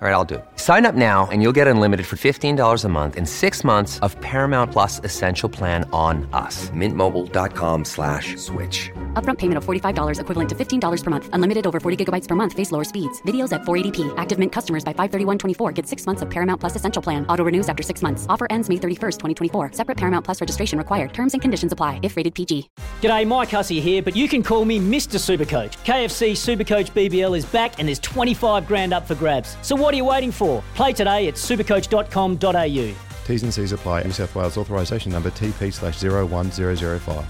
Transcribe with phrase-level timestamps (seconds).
[0.00, 0.44] All right, I'll do it.
[0.54, 4.14] Sign up now and you'll get unlimited for $15 a month and six months of
[4.20, 6.70] Paramount Plus Essential Plan on us.
[6.70, 8.92] Mintmobile.com slash switch.
[9.14, 11.28] Upfront payment of $45 equivalent to $15 per month.
[11.32, 12.52] Unlimited over 40 gigabytes per month.
[12.52, 13.20] Face lower speeds.
[13.22, 14.14] Videos at 480p.
[14.16, 17.26] Active Mint customers by 531.24 get six months of Paramount Plus Essential Plan.
[17.26, 18.24] Auto renews after six months.
[18.28, 19.18] Offer ends May 31st,
[19.50, 19.72] 2024.
[19.72, 21.12] Separate Paramount Plus registration required.
[21.12, 22.70] Terms and conditions apply if rated PG.
[23.02, 25.18] G'day, Mike Hussey here, but you can call me Mr.
[25.18, 25.74] Supercoach.
[25.84, 29.56] KFC Supercoach BBL is back and there's 25 grand up for grabs.
[29.62, 30.62] So what are you waiting for?
[30.74, 32.94] Play today at supercoach.com.au.
[33.26, 34.02] T's and C's apply.
[34.04, 37.24] New South Wales authorisation number TP slash 01005.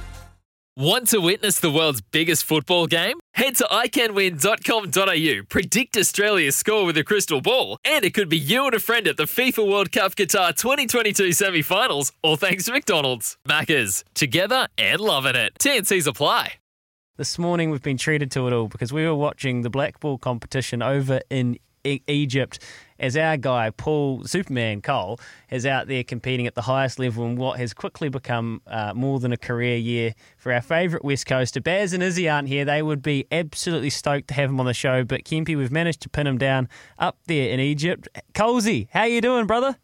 [0.78, 3.18] Want to witness the world's biggest football game?
[3.34, 8.64] Head to iCanWin.com.au, predict Australia's score with a crystal ball, and it could be you
[8.64, 12.72] and a friend at the FIFA World Cup Qatar 2022 semi finals, all thanks to
[12.72, 13.36] McDonald's.
[13.44, 15.54] Maccas, together and loving it.
[15.58, 16.54] TNC's apply.
[17.16, 20.16] This morning we've been treated to it all because we were watching the black ball
[20.16, 22.58] competition over in Egypt
[22.98, 27.36] as our guy Paul Superman Coll is out there competing at the highest level in
[27.36, 31.60] what has quickly become uh, more than a career year for our favourite West Coaster.
[31.60, 32.64] Baz and Izzy aren't here.
[32.64, 36.00] They would be absolutely stoked to have him on the show, but Kempy, we've managed
[36.02, 36.68] to pin him down
[36.98, 38.08] up there in Egypt.
[38.34, 39.76] Colesy, how you doing, brother?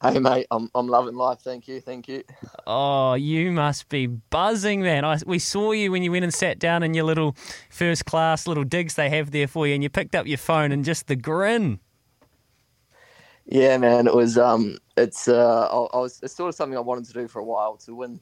[0.00, 1.40] Hey mate, I'm I'm loving life.
[1.40, 2.22] Thank you, thank you.
[2.68, 5.04] Oh, you must be buzzing, man.
[5.04, 7.34] I, we saw you when you went and sat down in your little
[7.68, 10.70] first class little digs they have there for you, and you picked up your phone
[10.70, 11.80] and just the grin.
[13.46, 16.80] Yeah, man, it was um, it's uh, I, I was it's sort of something I
[16.80, 18.20] wanted to do for a while to win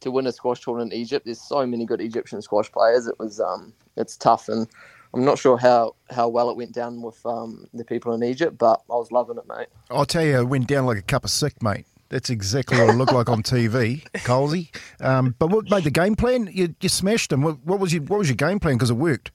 [0.00, 1.24] to win a squash tournament in Egypt.
[1.24, 3.08] There's so many good Egyptian squash players.
[3.08, 4.68] It was um, it's tough, and
[5.16, 8.58] I'm not sure how how well it went down with um the people in Egypt,
[8.58, 9.68] but I was loving it, mate.
[9.90, 11.86] I'll tell you, it went down like a cup of sick, mate.
[12.10, 14.68] That's exactly what it looked like on TV, Colesy.
[15.00, 16.50] Um, but what made the game plan?
[16.52, 17.42] You, you smashed him.
[17.42, 18.74] What, what was your What was your game plan?
[18.74, 19.30] Because it worked.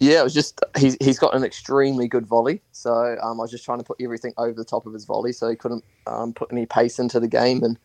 [0.00, 2.60] Yeah, it was just he's he's got an extremely good volley.
[2.72, 5.32] So um, I was just trying to put everything over the top of his volley,
[5.32, 7.78] so he couldn't um, put any pace into the game, and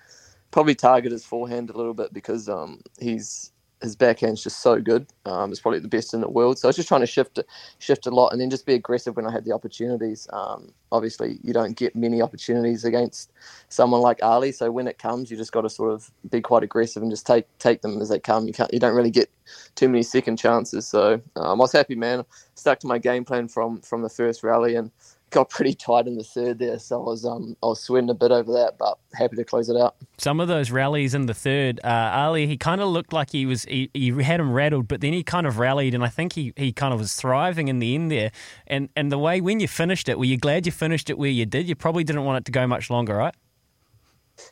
[0.51, 5.07] probably target his forehand a little bit because um, he's his backhand's just so good.
[5.25, 6.59] Um, it's probably the best in the world.
[6.59, 7.39] So I was just trying to shift
[7.79, 10.27] shift a lot, and then just be aggressive when I had the opportunities.
[10.31, 13.31] Um, obviously, you don't get many opportunities against
[13.69, 14.51] someone like Ali.
[14.51, 17.25] So when it comes, you just got to sort of be quite aggressive and just
[17.25, 18.47] take take them as they come.
[18.47, 19.29] You can't you don't really get
[19.75, 20.87] too many second chances.
[20.87, 22.23] So um, I was happy, man.
[22.55, 24.91] Stuck to my game plan from from the first rally and
[25.31, 26.77] got pretty tight in the third there.
[26.77, 29.69] So I was um I was sweating a bit over that, but happy to close
[29.69, 29.95] it out.
[30.17, 33.45] Some of those rallies in the third, uh, Ali, he kind of looked like he
[33.45, 36.33] was he, he had him rattled, but then he kind of rallied, and I think
[36.33, 38.31] he, he kind of was thriving in the end there.
[38.67, 41.29] And and the way when you finished it, were you glad you finished it where
[41.29, 41.67] you did?
[41.67, 43.35] You probably didn't want it to go much longer, right?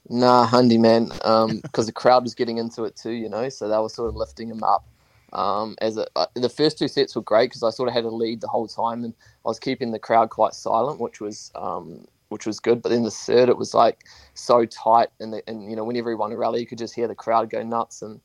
[0.10, 1.06] Nah, Hundy man,
[1.62, 4.16] because the crowd was getting into it too, you know, so they were sort of
[4.16, 4.86] lifting him up.
[5.34, 8.06] Um, as a, uh, the first two sets were great because I sort of had
[8.06, 9.14] a lead the whole time, and
[9.46, 12.82] I was keeping the crowd quite silent, which was um, which was good.
[12.82, 16.10] But then the third, it was like so tight, and the, and you know whenever
[16.10, 18.02] he won a rally, you could just hear the crowd go nuts.
[18.02, 18.20] And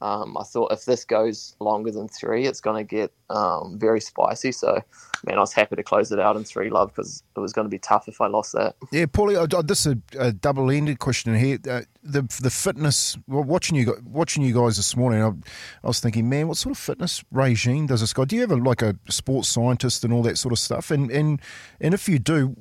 [0.00, 4.00] um, I thought if this goes longer than three, it's going to get um, very
[4.00, 4.52] spicy.
[4.52, 4.80] So,
[5.24, 7.64] man, I was happy to close it out in three love because it was going
[7.64, 8.76] to be tough if I lost that.
[8.92, 11.58] Yeah, Paulie, this is a, a double-ended question here.
[11.68, 13.16] Uh, the the fitness.
[13.26, 16.72] Well, watching you watching you guys this morning, I, I was thinking, man, what sort
[16.72, 18.24] of fitness regime does this guy?
[18.24, 20.90] Do you have a, like a sports scientist and all that sort of stuff?
[20.90, 21.40] And and
[21.80, 22.56] and if you do.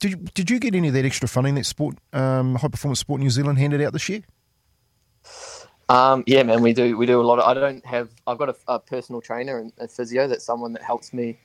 [0.00, 3.00] Did you, did you get any of that extra funding that sport, um, high performance
[3.00, 4.22] sport New Zealand handed out this year?
[5.88, 7.38] Um, yeah, man, we do we do a lot.
[7.38, 8.10] Of, I don't have.
[8.26, 10.28] I've got a, a personal trainer and a physio.
[10.28, 11.38] That's someone that helps me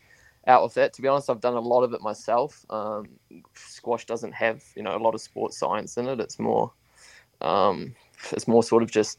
[0.48, 0.94] out with that.
[0.94, 2.66] To be honest, I've done a lot of it myself.
[2.70, 3.08] Um,
[3.56, 6.20] squash doesn't have you know a lot of sports science in it.
[6.20, 6.72] It's more
[7.42, 7.96] um,
[8.32, 9.18] it's more sort of just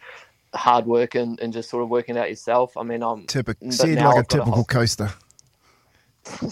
[0.54, 2.76] hard work and, and just sort of working out yourself.
[2.76, 5.10] I mean, I'm Typical, said like a I've got typical whole- coaster.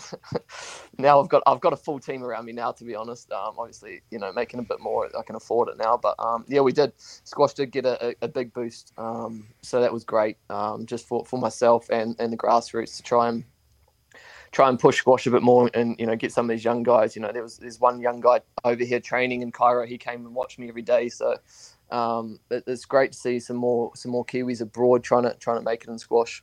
[1.03, 2.73] now I've got I've got a full team around me now.
[2.73, 5.77] To be honest, um, obviously you know making a bit more, I can afford it
[5.77, 5.99] now.
[6.01, 6.93] But um, yeah, we did.
[6.97, 10.39] Squash did get a, a, big boost, um, so that was great.
[10.49, 13.45] Um, just for, for myself and, and the grassroots to try and
[14.53, 16.83] try and push squash a bit more and you know get some of these young
[16.83, 17.17] guys.
[17.17, 19.87] You know, there was there's one young guy over here training in Cairo.
[19.87, 21.09] He came and watched me every day.
[21.09, 21.37] So
[21.91, 25.59] um, it, it's great to see some more some more Kiwis abroad trying to trying
[25.59, 26.43] to make it in squash.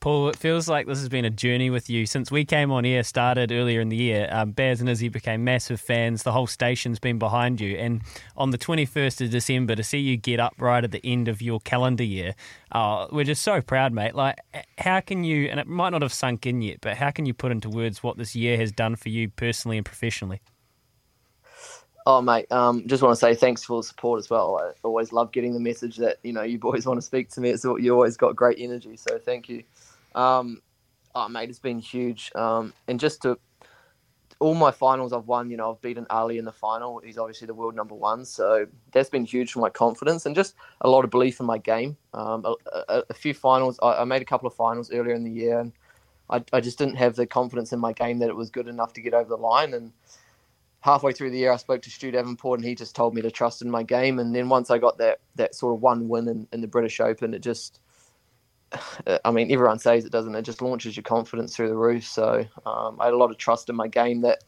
[0.00, 2.86] Paul, it feels like this has been a journey with you since we came on
[2.86, 4.28] air, started earlier in the year.
[4.32, 6.22] Um, Baz and Izzy became massive fans.
[6.22, 7.76] The whole station's been behind you.
[7.76, 8.00] And
[8.34, 11.42] on the 21st of December, to see you get up right at the end of
[11.42, 12.34] your calendar year,
[12.72, 14.14] uh, we're just so proud, mate.
[14.14, 14.38] Like,
[14.78, 17.34] how can you, and it might not have sunk in yet, but how can you
[17.34, 20.40] put into words what this year has done for you personally and professionally?
[22.06, 24.58] Oh, mate, um, just want to say thanks for the support as well.
[24.58, 27.40] I always love getting the message that, you know, you boys want to speak to
[27.40, 27.50] me.
[27.50, 28.96] It's you always got great energy.
[28.96, 29.62] So thank you.
[30.14, 30.62] Um,
[31.14, 32.32] oh, mate, it's been huge.
[32.34, 33.38] Um, and just to
[34.40, 37.00] all my finals I've won, you know, I've beaten Ali in the final.
[37.04, 38.24] He's obviously the world number one.
[38.24, 41.58] So that's been huge for my confidence and just a lot of belief in my
[41.58, 41.96] game.
[42.14, 42.54] Um, a,
[42.88, 45.60] a, a, few finals, I, I, made a couple of finals earlier in the year
[45.60, 45.72] and
[46.30, 48.94] I, I just didn't have the confidence in my game that it was good enough
[48.94, 49.74] to get over the line.
[49.74, 49.92] And
[50.80, 53.30] halfway through the year, I spoke to Stu Davenport and he just told me to
[53.30, 54.18] trust in my game.
[54.18, 57.00] And then once I got that, that sort of one win in, in the British
[57.00, 57.80] Open, it just–
[59.24, 60.34] I mean, everyone says it doesn't.
[60.34, 62.06] It just launches your confidence through the roof.
[62.06, 64.44] So um, I had a lot of trust in my game that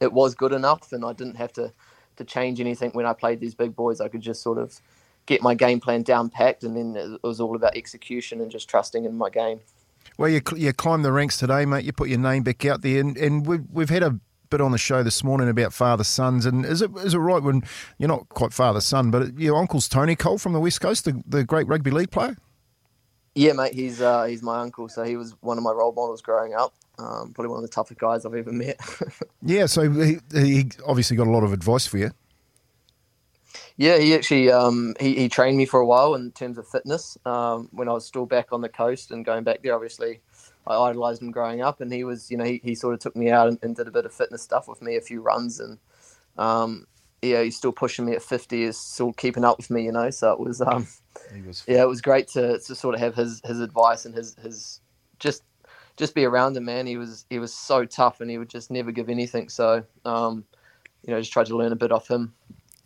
[0.00, 1.72] it was good enough, and I didn't have to
[2.16, 4.00] to change anything when I played these big boys.
[4.00, 4.78] I could just sort of
[5.24, 8.68] get my game plan down packed, and then it was all about execution and just
[8.68, 9.60] trusting in my game.
[10.18, 11.84] Well, you you climbed the ranks today, mate.
[11.84, 14.18] You put your name back out there, and, and we've we've had a
[14.52, 16.46] bit on the show this morning about father sons.
[16.46, 17.62] And is it is it right when
[17.98, 21.20] you're not quite father son, but your uncle's Tony Coll from the West Coast, the,
[21.26, 22.36] the great rugby league player?
[23.34, 26.20] Yeah, mate, he's uh, he's my uncle, so he was one of my role models
[26.20, 26.74] growing up.
[26.98, 28.78] Um, probably one of the toughest guys I've ever met.
[29.42, 32.10] yeah, so he, he obviously got a lot of advice for you.
[33.76, 37.16] Yeah, he actually um, he, he trained me for a while in terms of fitness
[37.24, 39.74] um, when I was still back on the coast and going back there.
[39.74, 40.20] Obviously,
[40.66, 43.16] I idolized him growing up, and he was you know he, he sort of took
[43.16, 45.60] me out and, and did a bit of fitness stuff with me, a few runs,
[45.60, 45.78] and
[46.38, 46.86] um,
[47.22, 50.10] yeah, he's still pushing me at fifty, is still keeping up with me, you know.
[50.10, 50.86] So it was um,
[51.46, 54.34] was yeah, it was great to, to sort of have his, his advice and his,
[54.42, 54.80] his
[55.18, 55.42] just
[55.96, 56.86] just be around him, man.
[56.86, 59.48] He was he was so tough and he would just never give anything.
[59.48, 60.44] So um,
[61.06, 62.34] you know, just tried to learn a bit off him.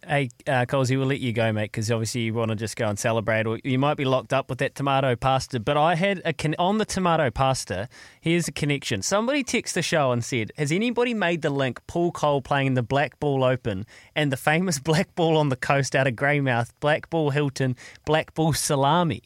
[0.04, 2.86] Hey, uh, Colsey, we'll let you go, mate, because obviously you want to just go
[2.86, 5.58] and celebrate, or you might be locked up with that tomato pasta.
[5.58, 7.88] But I had a con- on the tomato pasta.
[8.20, 9.02] Here's a connection.
[9.02, 11.80] Somebody texted the show and said, "Has anybody made the link?
[11.88, 13.84] Paul Coll playing in the Black Ball Open
[14.14, 18.32] and the famous Black Ball on the coast out of Greymouth, Black Ball Hilton, Black
[18.34, 19.22] Ball Salami."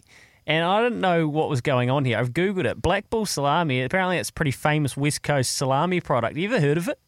[0.46, 2.18] And I didn't know what was going on here.
[2.18, 2.80] I've googled it.
[2.80, 3.82] Black Ball Salami.
[3.82, 6.36] Apparently, it's a pretty famous West Coast salami product.
[6.36, 6.98] You ever heard of it?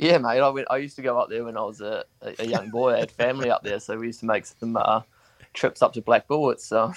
[0.00, 0.40] Yeah, mate.
[0.40, 0.66] I went.
[0.70, 2.94] I used to go up there when I was a, a young boy.
[2.94, 5.02] I had family up there, so we used to make some uh,
[5.52, 6.52] trips up to Black Ball.
[6.52, 6.94] It's uh,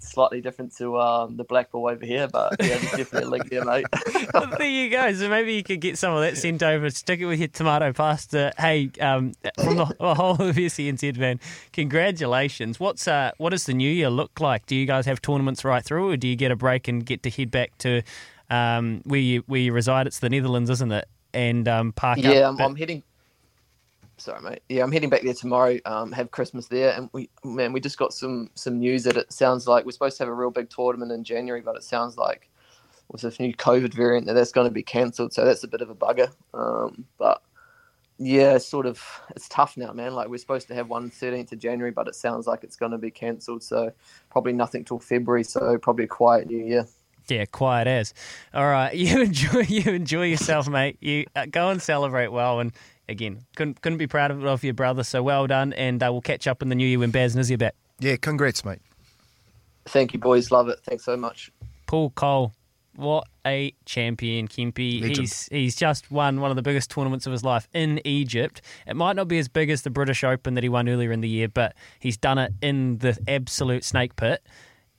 [0.00, 3.64] slightly different to um, the Ball over here, but yeah, there's definitely a link there,
[3.64, 3.86] mate.
[4.34, 5.12] well, there you go.
[5.12, 6.90] So maybe you could get some of that sent over.
[6.90, 8.52] Stick it with your tomato pasta.
[8.58, 11.38] Hey, um, from the, the whole of SENZ, man,
[11.72, 12.80] congratulations.
[12.80, 14.66] What's uh, what does the new year look like?
[14.66, 17.22] Do you guys have tournaments right through, or do you get a break and get
[17.22, 18.02] to head back to
[18.50, 20.08] um, where you where you reside?
[20.08, 21.06] It's the Netherlands, isn't it?
[21.34, 23.02] And um, park yeah, I'm, I'm, heading.
[24.16, 24.62] Sorry, mate.
[24.68, 25.78] Yeah, I'm heading back there tomorrow.
[25.84, 29.32] Um, have Christmas there, and we man, we just got some some news that it
[29.32, 32.16] sounds like we're supposed to have a real big tournament in January, but it sounds
[32.16, 32.50] like
[33.10, 35.32] with this new COVID variant that that's going to be cancelled.
[35.32, 36.30] So that's a bit of a bugger.
[36.54, 37.42] Um, but
[38.18, 39.02] yeah, it's sort of
[39.34, 40.14] it's tough now, man.
[40.14, 42.92] Like we're supposed to have one 13th of January, but it sounds like it's going
[42.92, 43.62] to be cancelled.
[43.62, 43.90] So
[44.30, 45.42] probably nothing till February.
[45.42, 46.86] So probably a quiet New Year.
[47.30, 48.12] Yeah, quiet as.
[48.52, 50.96] All right, you enjoy you enjoy yourself, mate.
[51.00, 52.60] You uh, go and celebrate well.
[52.60, 52.72] And
[53.08, 55.04] again, couldn't couldn't be proud of, of your brother.
[55.04, 57.40] So well done, and uh, we'll catch up in the new year when Baz and
[57.40, 57.74] Izzy are back.
[57.98, 58.80] Yeah, congrats, mate.
[59.86, 60.50] Thank you, boys.
[60.50, 60.78] Love it.
[60.84, 61.50] Thanks so much.
[61.86, 62.52] Paul Coll,
[62.96, 65.02] what a champion, Kempy.
[65.02, 68.62] He's he's just won one of the biggest tournaments of his life in Egypt.
[68.86, 71.20] It might not be as big as the British Open that he won earlier in
[71.20, 74.42] the year, but he's done it in the absolute snake pit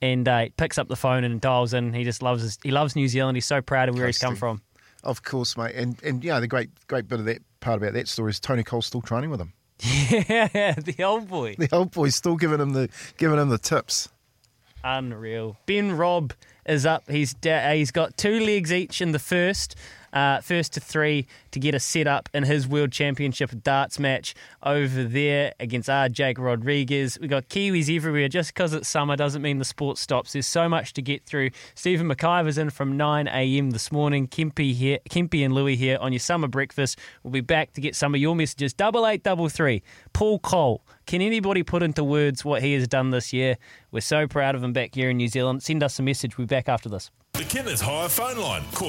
[0.02, 1.94] and uh, picks up the phone and dials in.
[1.94, 3.38] He just loves his, he loves New Zealand.
[3.38, 4.62] He's so proud of where he's come from.
[5.04, 5.76] Of course, mate.
[5.76, 8.64] And and yeah, the great great bit of that part about that story is Tony
[8.64, 9.54] Coll still training with him.
[9.84, 11.56] Yeah, the old boy.
[11.58, 14.10] The old boy's still giving him the giving him the tips.
[14.84, 15.58] Unreal.
[15.66, 16.34] Ben Robb
[16.66, 17.10] is up.
[17.10, 19.76] He's da- he's got two legs each in the first
[20.14, 24.34] uh, first to three to get a set up in his World Championship darts match
[24.64, 27.18] over there against our Jake Rodriguez.
[27.20, 28.28] we got Kiwis everywhere.
[28.28, 30.34] Just because it's summer doesn't mean the sport stops.
[30.34, 31.52] There's so much to get through.
[31.76, 33.72] Stephen McIver's in from 9 a.m.
[33.72, 34.28] this morning.
[34.28, 36.98] Kempy here, Kempy and Louie here on your summer breakfast.
[37.24, 38.74] We'll be back to get some of your messages.
[38.74, 39.84] Double eight double three.
[40.14, 40.82] Paul Coll.
[41.08, 43.58] Can anybody put into words what he has done this year?
[43.92, 45.64] We're so proud of him back here in New Zealand.
[45.64, 46.38] Send us a message.
[46.38, 47.12] We'll be back after this.
[47.34, 48.62] The Kenneth Hire phone line.
[48.64, 48.80] Call